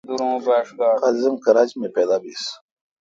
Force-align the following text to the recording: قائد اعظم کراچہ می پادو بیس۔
قائد 0.45 0.79
اعظم 1.05 1.33
کراچہ 1.45 1.75
می 1.79 1.89
پادو 1.93 2.17
بیس۔ 2.23 2.43